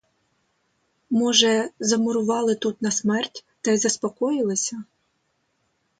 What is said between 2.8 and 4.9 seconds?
на смерть та й заспокоїлися?